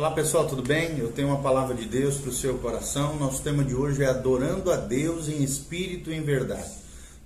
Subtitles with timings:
[0.00, 0.98] Olá pessoal, tudo bem?
[0.98, 3.18] Eu tenho uma palavra de Deus para o seu coração.
[3.18, 6.70] Nosso tema de hoje é adorando a Deus em espírito e em verdade.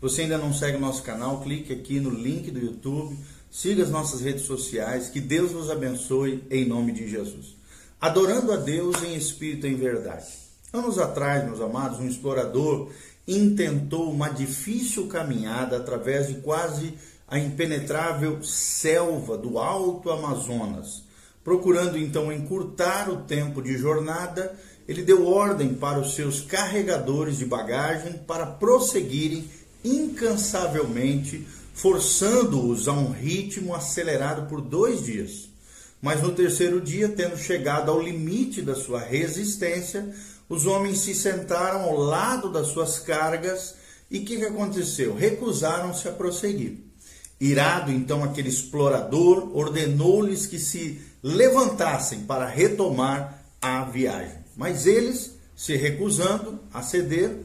[0.00, 1.40] Você ainda não segue o nosso canal?
[1.40, 3.16] Clique aqui no link do YouTube,
[3.48, 7.54] siga as nossas redes sociais, que Deus nos abençoe em nome de Jesus.
[8.00, 10.26] Adorando a Deus em espírito e em verdade.
[10.72, 12.90] Anos atrás, meus amados, um explorador
[13.24, 16.94] intentou uma difícil caminhada através de quase
[17.28, 21.03] a impenetrável selva do Alto Amazonas
[21.44, 24.58] Procurando então encurtar o tempo de jornada,
[24.88, 29.44] ele deu ordem para os seus carregadores de bagagem para prosseguirem
[29.84, 35.50] incansavelmente, forçando-os a um ritmo acelerado por dois dias.
[36.00, 40.14] Mas no terceiro dia, tendo chegado ao limite da sua resistência,
[40.48, 43.74] os homens se sentaram ao lado das suas cargas
[44.10, 45.14] e o que, que aconteceu?
[45.14, 46.78] Recusaram-se a prosseguir.
[47.40, 54.44] Irado, então, aquele explorador ordenou-lhes que se levantassem para retomar a viagem.
[54.54, 57.38] Mas eles, se recusando a ceder,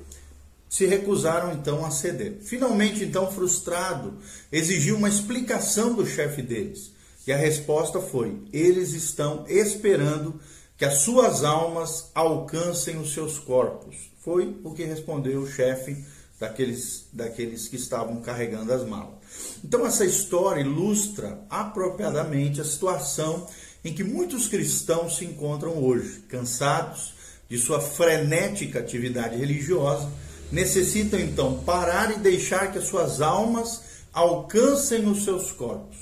[0.68, 2.40] se recusaram então a ceder.
[2.42, 4.18] Finalmente, então, frustrado,
[4.52, 6.92] exigiu uma explicação do chefe deles.
[7.26, 10.40] E a resposta foi: eles estão esperando
[10.78, 14.12] que as suas almas alcancem os seus corpos.
[14.20, 16.04] Foi o que respondeu o chefe
[16.40, 19.20] daqueles, daqueles que estavam carregando as malas.
[19.64, 23.48] Então, essa história ilustra apropriadamente a situação
[23.84, 27.14] em que muitos cristãos se encontram hoje, cansados
[27.50, 30.10] de sua frenética atividade religiosa,
[30.52, 33.82] necessitam então parar e deixar que as suas almas
[34.14, 35.98] alcancem os seus corpos.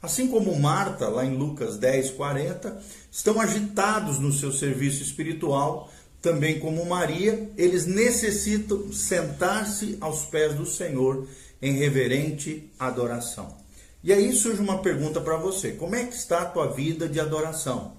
[0.00, 5.90] Assim como Marta, lá em Lucas 10, 40, estão agitados no seu serviço espiritual,
[6.22, 11.26] também como Maria, eles necessitam sentar-se aos pés do Senhor
[11.60, 13.56] em reverente adoração.
[14.02, 17.18] E aí surge uma pergunta para você: como é que está a tua vida de
[17.18, 17.96] adoração?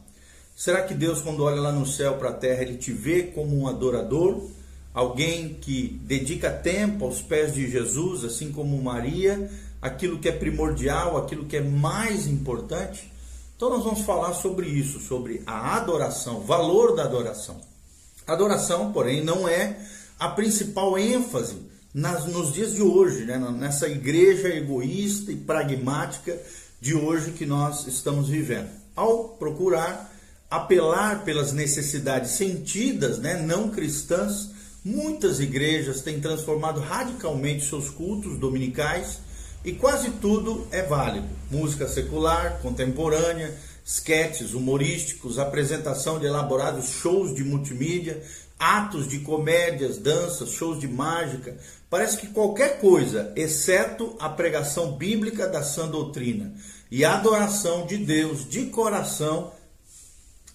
[0.56, 3.58] Será que Deus, quando olha lá no céu para a terra, ele te vê como
[3.58, 4.50] um adorador?
[4.94, 9.50] Alguém que dedica tempo aos pés de Jesus, assim como Maria,
[9.82, 13.12] aquilo que é primordial, aquilo que é mais importante?
[13.56, 17.62] Então, nós vamos falar sobre isso, sobre a adoração, valor da adoração.
[18.26, 19.78] Adoração, porém, não é
[20.20, 21.58] a principal ênfase
[21.94, 23.38] nas, nos dias de hoje, né?
[23.58, 26.38] nessa igreja egoísta e pragmática
[26.80, 28.70] de hoje que nós estamos vivendo.
[28.96, 30.14] Ao procurar
[30.50, 34.50] apelar pelas necessidades sentidas, né, não cristãs,
[34.84, 39.20] muitas igrejas têm transformado radicalmente seus cultos dominicais
[39.64, 41.28] e quase tudo é válido.
[41.52, 43.54] Música secular, contemporânea,
[43.86, 48.22] sketches humorísticos, apresentação de elaborados shows de multimídia,
[48.58, 51.58] atos de comédias, danças, shows de mágica.
[51.90, 56.54] Parece que qualquer coisa, exceto a pregação bíblica da sã doutrina
[56.92, 59.52] e a adoração de Deus de coração,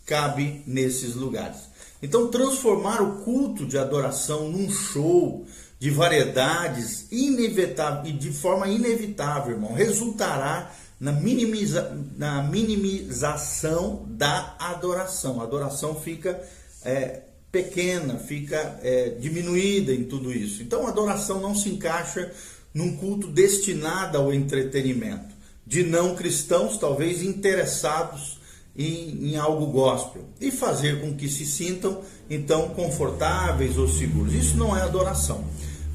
[0.06, 1.68] cabe nesses lugares.
[2.02, 5.46] Então, transformar o culto de adoração num show
[5.78, 10.70] de variedades inevitável, e de forma inevitável, irmão, resultará
[11.00, 15.40] na, minimiza, na minimização da adoração.
[15.40, 16.40] A adoração fica
[16.84, 17.22] é,
[17.54, 20.60] pequena, fica é, diminuída em tudo isso.
[20.60, 22.32] Então a adoração não se encaixa
[22.74, 25.32] num culto destinado ao entretenimento.
[25.64, 28.40] De não cristãos, talvez interessados
[28.76, 34.34] em, em, algo gospel e fazer com que se sintam então confortáveis ou seguros.
[34.34, 35.44] Isso não é adoração.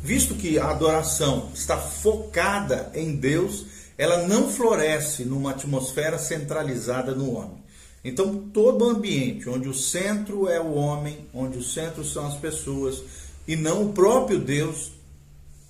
[0.02, 3.66] Visto que a adoração está focada em Deus,
[3.98, 7.62] ela não floresce numa atmosfera centralizada no homem.
[8.04, 13.04] Então, todo ambiente onde o centro é o homem, onde o centro são as pessoas
[13.48, 14.92] e não o próprio Deus,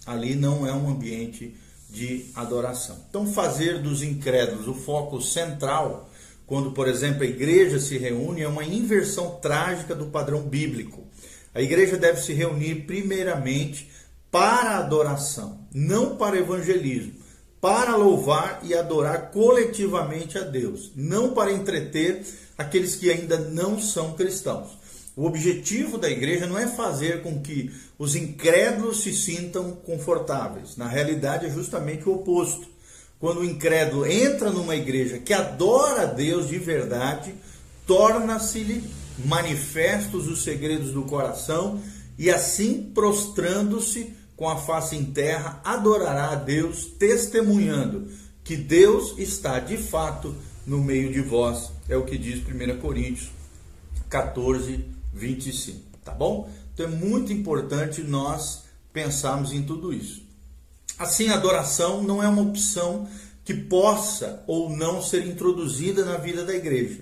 [0.05, 1.55] ali não é um ambiente
[1.89, 2.97] de adoração.
[3.09, 6.09] Então, fazer dos incrédulos o foco central,
[6.45, 11.07] quando, por exemplo, a igreja se reúne, é uma inversão trágica do padrão bíblico.
[11.53, 13.89] A igreja deve se reunir primeiramente
[14.29, 17.28] para adoração, não para evangelismo
[17.61, 22.25] para louvar e adorar coletivamente a Deus, não para entreter
[22.57, 24.77] aqueles que ainda não são cristãos.
[25.15, 30.77] O objetivo da igreja não é fazer com que os incrédulos se sintam confortáveis.
[30.77, 32.67] Na realidade, é justamente o oposto.
[33.19, 37.35] Quando o incrédulo entra numa igreja que adora a Deus de verdade,
[37.85, 38.81] torna-se-lhe
[39.25, 41.81] manifestos os segredos do coração
[42.17, 48.07] e assim prostrando-se com a face em terra, adorará a Deus, testemunhando
[48.41, 50.33] que Deus está de fato
[50.65, 51.73] no meio de vós.
[51.89, 53.29] É o que diz 1 Coríntios
[54.09, 55.81] 14, 25.
[56.05, 56.49] Tá bom?
[56.73, 58.63] Então é muito importante nós
[58.93, 60.23] pensarmos em tudo isso.
[60.97, 63.09] Assim, a adoração não é uma opção
[63.43, 67.01] que possa ou não ser introduzida na vida da igreja.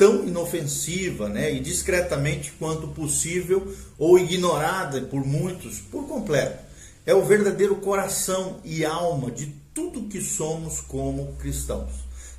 [0.00, 6.64] Tão inofensiva né, e discretamente quanto possível ou ignorada por muitos por completo.
[7.04, 11.92] É o verdadeiro coração e alma de tudo que somos como cristãos.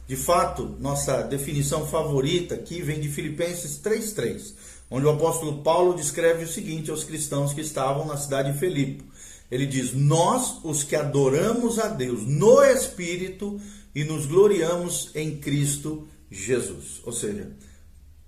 [0.07, 4.53] De fato, nossa definição favorita aqui vem de Filipenses 3,3,
[4.89, 9.03] onde o apóstolo Paulo descreve o seguinte aos cristãos que estavam na cidade de Filipe.
[9.51, 13.61] Ele diz: Nós, os que adoramos a Deus no Espírito
[13.93, 17.01] e nos gloriamos em Cristo Jesus.
[17.03, 17.51] Ou seja,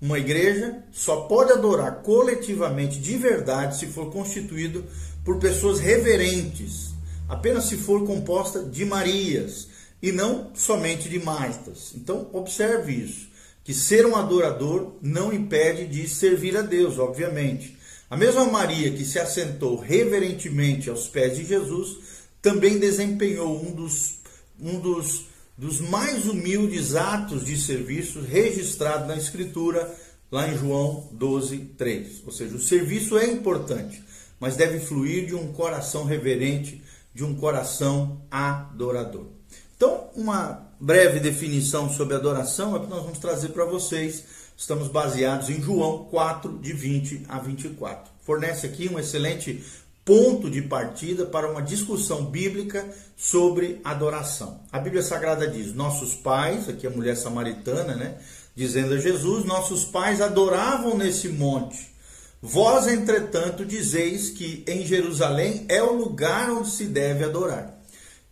[0.01, 4.83] uma igreja só pode adorar coletivamente de verdade se for constituído
[5.23, 6.89] por pessoas reverentes,
[7.29, 9.69] apenas se for composta de Marias
[10.01, 11.93] e não somente de Martas.
[11.95, 13.29] Então, observe isso,
[13.63, 17.77] que ser um adorador não impede de servir a Deus, obviamente.
[18.09, 21.97] A mesma Maria que se assentou reverentemente aos pés de Jesus
[22.41, 24.19] também desempenhou um dos,
[24.59, 25.27] um dos,
[25.57, 29.93] dos mais humildes atos de serviço registrado na Escritura,
[30.31, 32.23] lá em João 12, 3.
[32.25, 34.03] Ou seja, o serviço é importante,
[34.39, 36.81] mas deve fluir de um coração reverente,
[37.13, 39.27] de um coração adorador.
[39.75, 44.23] Então, uma breve definição sobre adoração é que nós vamos trazer para vocês.
[44.57, 48.11] Estamos baseados em João 4, de 20 a 24.
[48.21, 49.63] Fornece aqui um excelente
[50.05, 52.85] ponto de partida para uma discussão bíblica
[53.15, 54.59] sobre adoração.
[54.71, 58.17] A Bíblia Sagrada diz: Nossos pais, aqui a mulher samaritana, né?
[58.55, 61.93] Dizendo a Jesus: Nossos pais adoravam nesse monte.
[62.41, 67.73] Vós, entretanto, dizeis que em Jerusalém é o lugar onde se deve adorar.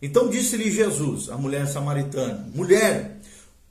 [0.02, 3.18] Então disse-lhe Jesus, a mulher samaritana: Mulher,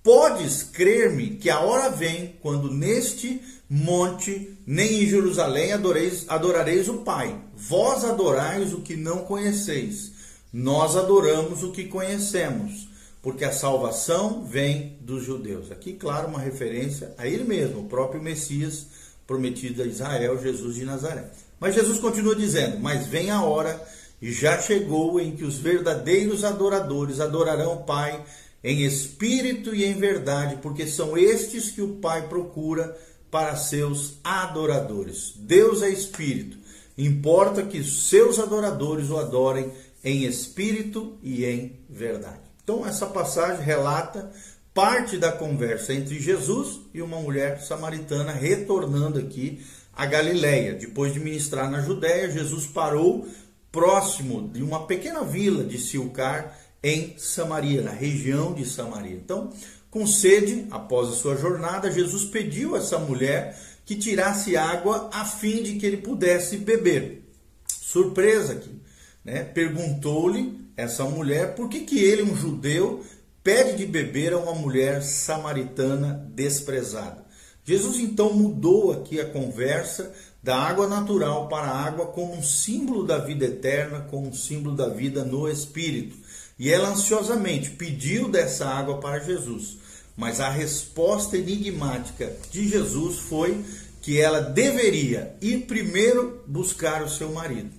[0.01, 3.39] podes crer-me que a hora vem quando neste
[3.73, 7.41] monte, nem em Jerusalém adoreis, adorareis o Pai.
[7.56, 10.12] Vós adorais o que não conheceis.
[10.51, 12.89] Nós adoramos o que conhecemos,
[13.21, 15.71] porque a salvação vem dos judeus.
[15.71, 18.88] Aqui, claro, uma referência a ele mesmo, o próprio Messias
[19.25, 21.31] prometido a Israel, Jesus de Nazaré.
[21.57, 23.81] Mas Jesus continua dizendo: Mas vem a hora
[24.21, 28.21] e já chegou em que os verdadeiros adoradores adorarão o Pai
[28.62, 32.97] em espírito e em verdade, porque são estes que o Pai procura
[33.31, 35.33] para seus adoradores.
[35.38, 36.57] Deus é espírito.
[36.98, 39.72] Importa que seus adoradores o adorem
[40.04, 42.42] em espírito e em verdade.
[42.63, 44.31] Então, essa passagem relata
[44.74, 49.62] parte da conversa entre Jesus e uma mulher samaritana retornando aqui
[49.94, 50.74] a Galiléia.
[50.74, 53.27] Depois de ministrar na Judéia, Jesus parou
[53.72, 59.13] próximo de uma pequena vila de Silcar, em Samaria, na região de Samaria.
[59.13, 59.51] Então,
[59.91, 65.25] com sede, após a sua jornada, Jesus pediu a essa mulher que tirasse água a
[65.25, 67.29] fim de que ele pudesse beber.
[67.67, 68.81] Surpresa aqui,
[69.23, 69.43] né?
[69.43, 73.03] Perguntou-lhe essa mulher por que, que ele, um judeu,
[73.43, 77.25] pede de beber a uma mulher samaritana desprezada.
[77.65, 83.05] Jesus então mudou aqui a conversa da água natural para a água como um símbolo
[83.05, 86.15] da vida eterna, como um símbolo da vida no Espírito.
[86.57, 89.81] E ela ansiosamente pediu dessa água para Jesus.
[90.16, 93.63] Mas a resposta enigmática de Jesus foi
[94.02, 97.69] que ela deveria ir primeiro buscar o seu marido.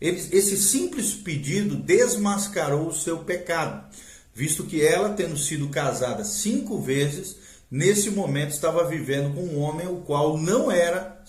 [0.00, 3.86] Esse simples pedido desmascarou o seu pecado,
[4.34, 7.36] visto que ela, tendo sido casada cinco vezes,
[7.70, 11.22] nesse momento estava vivendo com um homem o qual não era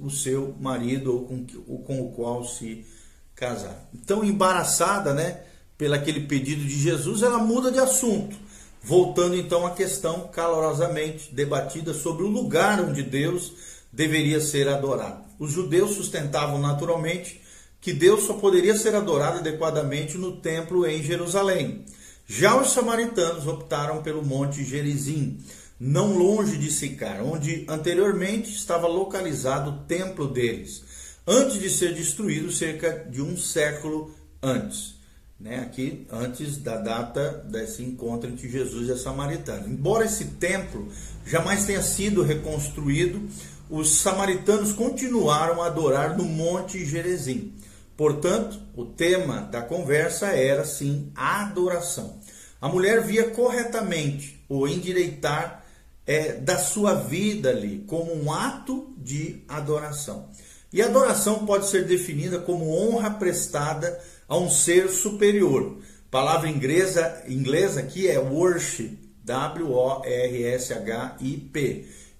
[0.00, 2.86] o seu marido ou com, o qual se
[3.34, 3.88] casar.
[3.92, 5.40] Então, embaraçada, né,
[5.76, 8.36] pelo aquele pedido de Jesus, ela muda de assunto,
[8.82, 13.52] voltando então à questão calorosamente debatida sobre o lugar onde Deus
[13.92, 15.24] deveria ser adorado.
[15.38, 17.40] Os judeus sustentavam naturalmente
[17.80, 21.84] que Deus só poderia ser adorado adequadamente no templo em Jerusalém.
[22.26, 25.38] Já os samaritanos optaram pelo Monte Gerizim,
[25.78, 30.84] não longe de Sicar, onde anteriormente estava localizado o templo deles,
[31.26, 34.99] antes de ser destruído cerca de um século antes.
[35.40, 39.66] Né, aqui antes da data desse encontro entre Jesus e a Samaritana.
[39.66, 40.88] Embora esse templo
[41.24, 43.26] jamais tenha sido reconstruído,
[43.70, 47.54] os samaritanos continuaram a adorar no Monte Gerezim.
[47.96, 52.20] Portanto, o tema da conversa era sim a adoração.
[52.60, 55.64] A mulher via corretamente o endireitar
[56.06, 60.28] é, da sua vida ali como um ato de adoração.
[60.72, 65.78] E adoração pode ser definida como honra prestada a um ser superior.
[66.10, 70.04] palavra inglesa, inglesa aqui é worship, W-O-R-S-H-I-P,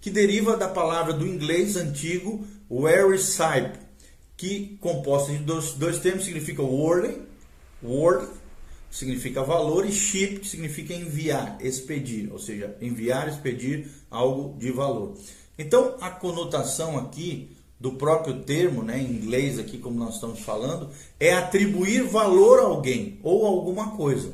[0.00, 3.72] que deriva da palavra do inglês antigo worship,
[4.36, 7.20] que composta de dois, dois termos significa worthy,
[7.82, 8.30] worth,
[8.90, 15.16] significa valor, e ship, que significa enviar, expedir, ou seja, enviar, expedir algo de valor.
[15.58, 20.90] Então, a conotação aqui do próprio termo, né, em inglês aqui como nós estamos falando,
[21.18, 24.32] é atribuir valor a alguém ou alguma coisa.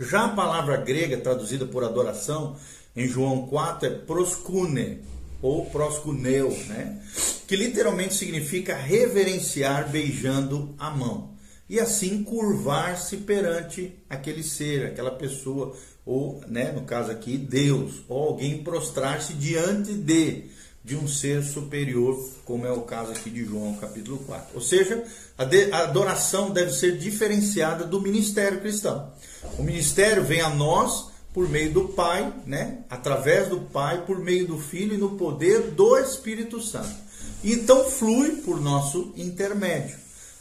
[0.00, 2.56] Já a palavra grega traduzida por adoração
[2.96, 5.02] em João 4 é proskune
[5.40, 7.00] ou proskuneu, né,
[7.46, 11.34] que literalmente significa reverenciar beijando a mão
[11.68, 18.28] e assim curvar-se perante aquele ser, aquela pessoa, ou, né, no caso aqui, Deus, ou
[18.28, 20.44] alguém prostrar-se diante de,
[20.84, 24.48] de um ser superior, como é o caso aqui de João, capítulo 4.
[24.54, 25.02] Ou seja,
[25.38, 29.10] a, adoração deve ser diferenciada do ministério cristão.
[29.58, 34.46] O ministério vem a nós por meio do Pai, né, através do Pai, por meio
[34.46, 36.94] do Filho e no poder do Espírito Santo.
[37.42, 39.96] Então flui por nosso intermédio.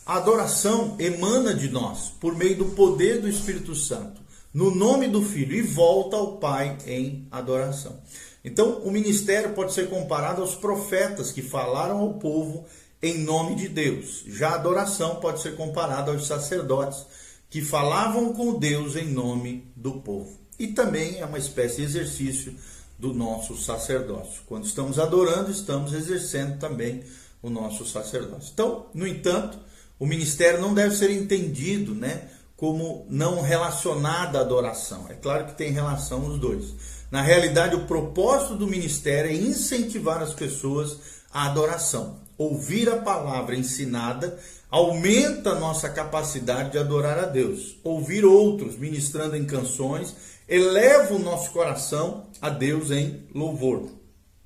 [0.05, 4.21] A adoração emana de nós por meio do poder do Espírito Santo,
[4.53, 7.97] no nome do Filho, e volta ao Pai em adoração.
[8.43, 12.65] Então, o ministério pode ser comparado aos profetas que falaram ao povo
[13.01, 14.23] em nome de Deus.
[14.27, 17.05] Já a adoração pode ser comparada aos sacerdotes
[17.49, 20.39] que falavam com Deus em nome do povo.
[20.57, 22.55] E também é uma espécie de exercício
[22.97, 24.41] do nosso sacerdócio.
[24.45, 27.03] Quando estamos adorando, estamos exercendo também
[27.41, 28.51] o nosso sacerdócio.
[28.53, 29.59] Então, no entanto,
[29.99, 32.29] o ministério não deve ser entendido, né,
[32.63, 35.05] como não relacionado à adoração.
[35.09, 36.73] É claro que tem relação os dois.
[37.11, 40.97] Na realidade, o propósito do ministério é incentivar as pessoas
[41.29, 42.21] à adoração.
[42.37, 44.39] Ouvir a palavra ensinada
[44.71, 47.75] aumenta a nossa capacidade de adorar a Deus.
[47.83, 50.15] Ouvir outros ministrando em canções
[50.47, 53.89] eleva o nosso coração a Deus em louvor.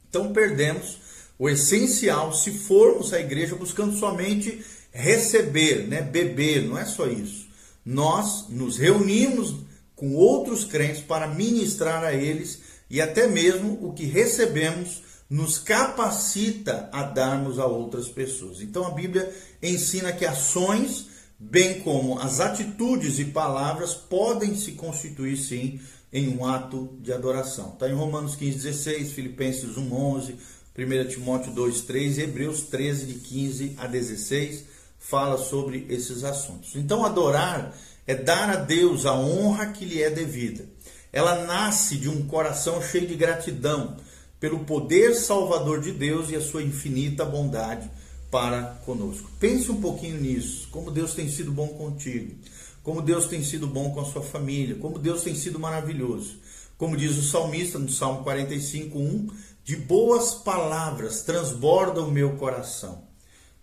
[0.09, 0.97] Então perdemos
[1.37, 7.46] o essencial se formos à igreja buscando somente receber, né, beber, não é só isso.
[7.87, 9.55] Nós nos reunimos
[9.95, 16.89] com outros crentes para ministrar a eles e até mesmo o que recebemos nos capacita
[16.91, 18.61] a darmos a outras pessoas.
[18.61, 21.07] Então a Bíblia ensina que ações,
[21.39, 25.79] bem como as atitudes e palavras, podem se constituir sim
[26.11, 27.69] em um ato de adoração.
[27.69, 30.35] Está em Romanos 15, 16, Filipenses 1, 11,
[30.77, 34.76] 1 Timóteo 2, 3 e Hebreus 13, de 15 a 16
[35.09, 36.75] fala sobre esses assuntos.
[36.75, 37.73] Então, adorar
[38.05, 40.65] é dar a Deus a honra que lhe é devida.
[41.13, 43.97] Ela nasce de um coração cheio de gratidão
[44.39, 47.89] pelo poder salvador de Deus e a sua infinita bondade
[48.29, 49.31] para conosco.
[49.39, 52.35] Pense um pouquinho nisso, como Deus tem sido bom contigo,
[52.83, 56.39] como Deus tem sido bom com a sua família, como Deus tem sido maravilhoso.
[56.77, 59.27] Como diz o salmista no Salmo 45, 1,
[59.63, 63.06] de boas palavras transborda o meu coração.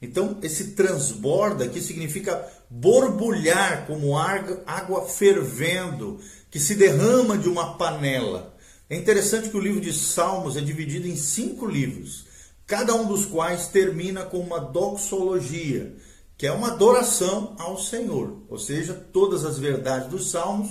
[0.04, 6.20] Então, esse transborda aqui significa borbulhar como água fervendo
[6.50, 8.54] que se derrama de uma panela.
[8.88, 12.26] É interessante que o livro de Salmos é dividido em cinco livros,
[12.66, 15.96] cada um dos quais termina com uma doxologia,
[16.36, 20.70] que é uma adoração ao Senhor, ou seja, todas as verdades dos Salmos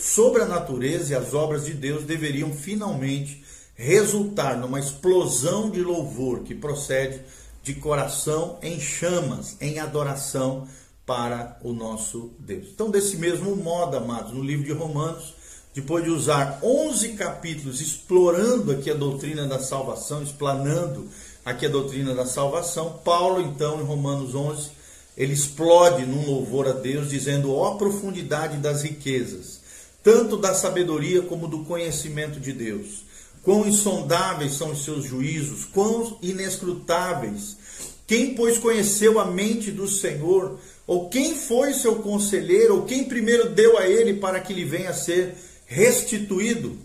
[0.00, 6.40] sobre a natureza e as obras de Deus deveriam finalmente resultar numa explosão de louvor
[6.40, 7.20] que procede
[7.62, 10.66] de coração em chamas, em adoração
[11.06, 12.68] para o nosso Deus.
[12.74, 15.34] Então, desse mesmo modo, amados, no livro de Romanos,
[15.74, 21.08] depois de usar 11 capítulos explorando aqui a doutrina da salvação, explanando
[21.44, 24.70] aqui a doutrina da salvação, Paulo, então, em Romanos 11,
[25.16, 29.60] ele explode num louvor a Deus, dizendo: ó profundidade das riquezas,
[30.02, 33.11] tanto da sabedoria como do conhecimento de Deus
[33.42, 37.56] Quão insondáveis são os seus juízos, quão inescrutáveis.
[38.06, 40.58] Quem, pois, conheceu a mente do Senhor?
[40.86, 42.76] Ou quem foi seu conselheiro?
[42.76, 45.34] Ou quem primeiro deu a ele para que lhe venha a ser
[45.66, 46.76] restituído?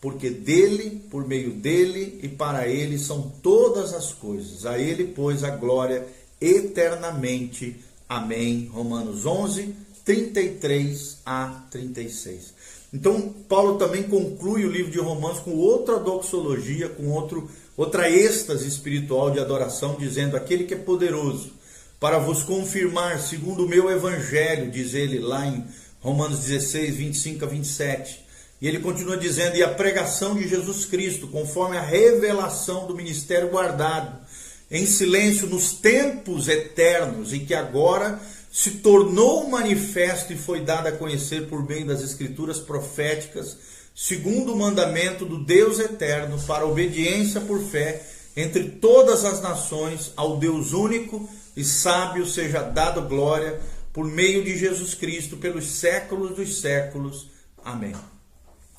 [0.00, 4.66] Porque dele, por meio dele e para ele são todas as coisas.
[4.66, 6.06] A ele, pois, a glória
[6.40, 7.76] eternamente.
[8.08, 8.70] Amém.
[8.72, 12.52] Romanos 11, 33 a 36.
[12.94, 18.68] Então, Paulo também conclui o livro de Romanos com outra doxologia, com outro, outra êxtase
[18.68, 21.50] espiritual de adoração, dizendo: Aquele que é poderoso
[21.98, 25.64] para vos confirmar, segundo o meu evangelho, diz ele lá em
[26.00, 28.24] Romanos 16, 25 a 27.
[28.62, 33.48] E ele continua dizendo: E a pregação de Jesus Cristo, conforme a revelação do ministério
[33.48, 34.24] guardado
[34.70, 38.20] em silêncio nos tempos eternos, e que agora
[38.54, 43.56] se tornou manifesto e foi dado a conhecer por meio das escrituras proféticas,
[43.92, 48.00] segundo o mandamento do Deus eterno, para obediência por fé
[48.36, 53.60] entre todas as nações, ao Deus único e sábio seja dado glória
[53.92, 57.26] por meio de Jesus Cristo, pelos séculos dos séculos.
[57.64, 57.92] Amém.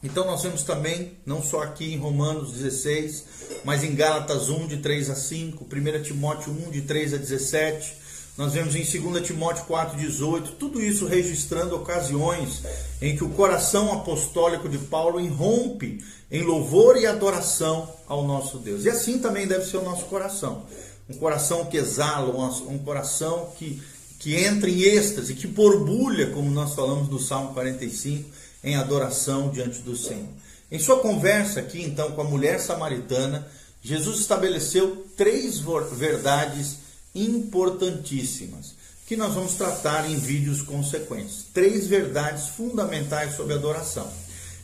[0.02, 3.26] Então nós vemos também, não só aqui em Romanos 16,
[3.66, 8.05] mas em Gálatas 1, de 3 a 5, 1 Timóteo 1, de 3 a 17,
[8.38, 12.64] nós vemos em 2 Timóteo 4, 18, tudo isso registrando ocasiões
[13.02, 18.84] em que o coração apostólico de Paulo irrompe em louvor e adoração ao nosso Deus.
[18.84, 20.66] E assim também deve ser o nosso coração.
[21.10, 22.36] Um coração que exala,
[22.68, 23.82] um coração que,
[24.20, 28.30] que entra em êxtase, que borbulha, como nós falamos no Salmo 45,
[28.64, 30.28] em adoração diante do Senhor.
[30.70, 33.48] Em sua conversa aqui, então, com a mulher samaritana,
[33.82, 35.62] Jesus estabeleceu três
[35.94, 36.85] verdades
[37.16, 38.76] importantíssimas
[39.08, 41.46] que nós vamos tratar em vídeos consequentes.
[41.54, 44.12] Três verdades fundamentais sobre adoração.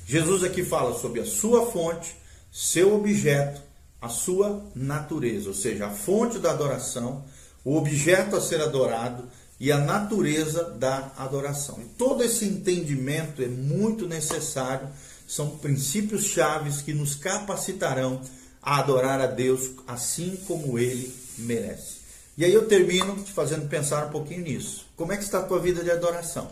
[0.05, 2.15] Jesus aqui fala sobre a sua fonte,
[2.51, 3.61] seu objeto,
[4.01, 7.23] a sua natureza, ou seja, a fonte da adoração,
[7.63, 9.23] o objeto a ser adorado
[9.59, 11.77] e a natureza da adoração.
[11.79, 14.89] E todo esse entendimento é muito necessário,
[15.27, 18.21] são princípios chaves que nos capacitarão
[18.59, 22.00] a adorar a Deus assim como ele merece.
[22.37, 24.85] E aí eu termino te fazendo pensar um pouquinho nisso.
[24.95, 26.49] Como é que está a tua vida de adoração?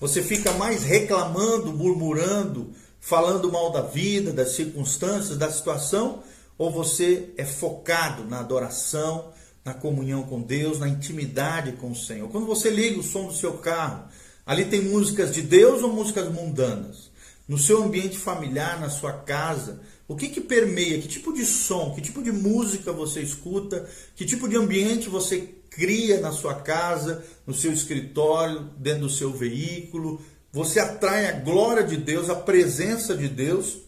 [0.00, 6.22] Você fica mais reclamando, murmurando, falando mal da vida, das circunstâncias, da situação,
[6.56, 9.32] ou você é focado na adoração,
[9.64, 12.28] na comunhão com Deus, na intimidade com o Senhor.
[12.30, 14.04] Quando você liga o som do seu carro,
[14.46, 17.10] ali tem músicas de Deus ou músicas mundanas?
[17.46, 20.98] No seu ambiente familiar, na sua casa, o que que permeia?
[20.98, 23.86] Que tipo de som, que tipo de música você escuta?
[24.16, 29.30] Que tipo de ambiente você cria na sua casa, no seu escritório, dentro do seu
[29.30, 30.20] veículo?
[30.50, 33.80] Você atrai a glória de Deus, a presença de Deus,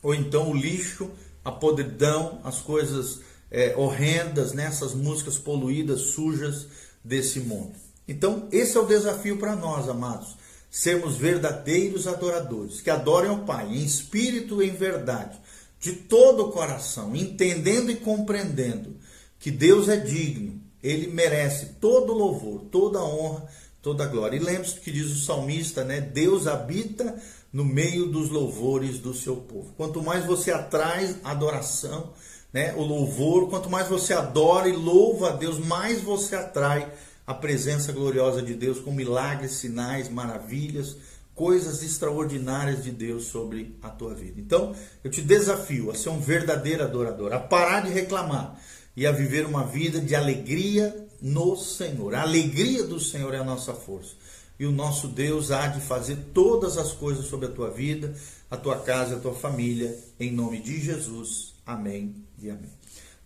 [0.00, 1.10] ou então o lixo,
[1.44, 4.70] a podridão, as coisas é, horrendas, né?
[4.94, 6.68] músicas poluídas, sujas
[7.02, 7.72] desse mundo.
[8.06, 10.36] Então, esse é o desafio para nós, amados.
[10.70, 15.38] Sermos verdadeiros adoradores, que adorem o Pai em espírito e em verdade,
[15.80, 18.96] de todo o coração, entendendo e compreendendo
[19.38, 23.46] que Deus é digno, ele merece todo louvor, toda honra,
[23.80, 24.36] toda glória.
[24.36, 26.00] E lembre-se que diz o salmista, né?
[26.00, 27.20] Deus habita
[27.52, 29.72] no meio dos louvores do seu povo.
[29.76, 32.12] Quanto mais você atrai adoração,
[32.52, 36.90] né, o louvor, quanto mais você adora e louva a Deus, mais você atrai
[37.26, 40.96] a presença gloriosa de Deus com milagres, sinais, maravilhas,
[41.38, 44.40] coisas extraordinárias de Deus sobre a tua vida.
[44.40, 44.74] Então,
[45.04, 48.60] eu te desafio a ser um verdadeiro adorador, a parar de reclamar
[48.96, 52.16] e a viver uma vida de alegria no Senhor.
[52.16, 54.16] A alegria do Senhor é a nossa força.
[54.58, 58.12] E o nosso Deus há de fazer todas as coisas sobre a tua vida,
[58.50, 61.54] a tua casa, a tua família, em nome de Jesus.
[61.64, 62.72] Amém e amém.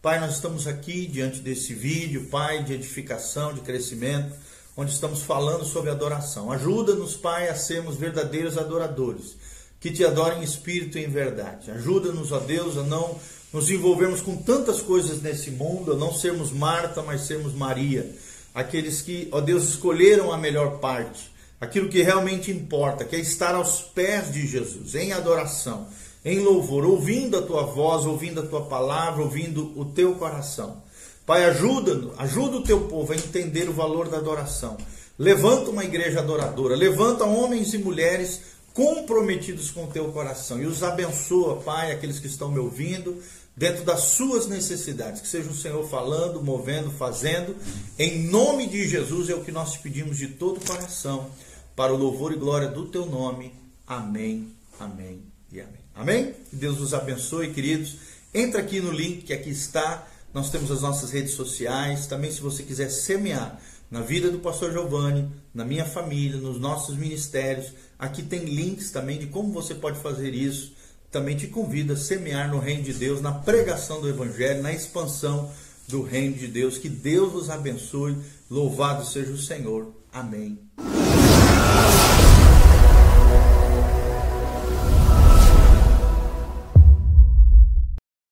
[0.03, 4.35] Pai, nós estamos aqui diante desse vídeo, Pai, de edificação, de crescimento,
[4.77, 6.51] onde estamos falando sobre adoração.
[6.51, 9.37] Ajuda-nos, Pai, a sermos verdadeiros adoradores,
[9.81, 11.71] que te adorem em espírito e em verdade.
[11.71, 13.19] Ajuda-nos, ó Deus, a não
[13.53, 18.15] nos envolvermos com tantas coisas nesse mundo, a não sermos Marta, mas sermos Maria.
[18.55, 23.55] Aqueles que, ó Deus, escolheram a melhor parte, aquilo que realmente importa, que é estar
[23.55, 25.87] aos pés de Jesus, em adoração
[26.25, 30.82] em louvor, ouvindo a tua voz, ouvindo a tua palavra, ouvindo o teu coração.
[31.25, 34.77] Pai, ajuda, ajuda o teu povo a entender o valor da adoração.
[35.19, 38.41] Levanta uma igreja adoradora, levanta homens e mulheres
[38.75, 43.23] comprometidos com o teu coração e os abençoa, Pai, aqueles que estão me ouvindo,
[43.57, 45.21] dentro das suas necessidades.
[45.21, 47.55] Que seja o Senhor falando, movendo, fazendo.
[47.99, 51.31] Em nome de Jesus é o que nós te pedimos de todo o coração,
[51.77, 53.53] para o louvor e glória do teu nome.
[53.87, 54.49] Amém,
[54.81, 55.83] amém e amém.
[55.95, 56.35] Amém?
[56.51, 57.97] Deus os abençoe, queridos.
[58.35, 60.09] Entra aqui no link que aqui está.
[60.35, 62.07] Nós temos as nossas redes sociais.
[62.07, 66.97] Também, se você quiser semear na vida do pastor Giovanni, na minha família, nos nossos
[66.97, 70.73] ministérios, aqui tem links também de como você pode fazer isso.
[71.11, 75.51] Também te convido a semear no reino de Deus, na pregação do evangelho, na expansão
[75.87, 76.79] do reino de Deus.
[76.79, 78.17] Que Deus os abençoe.
[78.51, 79.93] Louvado seja o Senhor.
[80.11, 80.59] Amém.